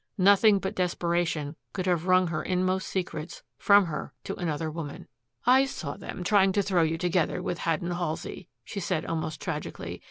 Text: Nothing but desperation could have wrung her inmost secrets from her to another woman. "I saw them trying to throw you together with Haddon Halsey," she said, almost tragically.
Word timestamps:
Nothing 0.17 0.57
but 0.57 0.73
desperation 0.73 1.55
could 1.73 1.85
have 1.85 2.07
wrung 2.07 2.25
her 2.29 2.41
inmost 2.41 2.87
secrets 2.87 3.43
from 3.59 3.85
her 3.85 4.13
to 4.23 4.33
another 4.35 4.71
woman. 4.71 5.07
"I 5.45 5.65
saw 5.65 5.95
them 5.95 6.23
trying 6.23 6.53
to 6.53 6.63
throw 6.63 6.81
you 6.81 6.97
together 6.97 7.39
with 7.39 7.59
Haddon 7.59 7.91
Halsey," 7.91 8.47
she 8.63 8.79
said, 8.79 9.05
almost 9.05 9.39
tragically. 9.39 9.99